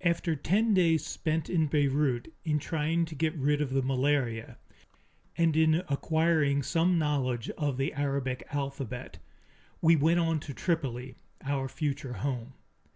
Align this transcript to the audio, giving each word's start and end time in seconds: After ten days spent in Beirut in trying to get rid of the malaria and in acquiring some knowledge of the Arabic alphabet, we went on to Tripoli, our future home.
After 0.00 0.34
ten 0.34 0.74
days 0.74 1.06
spent 1.06 1.48
in 1.48 1.68
Beirut 1.68 2.32
in 2.44 2.58
trying 2.58 3.04
to 3.04 3.14
get 3.14 3.36
rid 3.36 3.60
of 3.60 3.70
the 3.70 3.82
malaria 3.82 4.58
and 5.38 5.56
in 5.56 5.76
acquiring 5.88 6.64
some 6.64 6.98
knowledge 6.98 7.48
of 7.50 7.76
the 7.76 7.92
Arabic 7.92 8.44
alphabet, 8.50 9.18
we 9.80 9.94
went 9.94 10.18
on 10.18 10.40
to 10.40 10.54
Tripoli, 10.54 11.14
our 11.44 11.68
future 11.68 12.14
home. 12.14 12.54